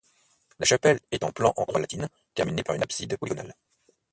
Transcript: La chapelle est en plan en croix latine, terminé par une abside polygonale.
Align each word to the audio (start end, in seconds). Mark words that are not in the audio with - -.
La 0.57 0.65
chapelle 0.65 0.99
est 1.11 1.23
en 1.23 1.31
plan 1.31 1.53
en 1.57 1.63
croix 1.65 1.79
latine, 1.79 2.09
terminé 2.33 2.63
par 2.63 2.73
une 2.75 2.81
abside 2.81 3.17
polygonale. 3.17 3.53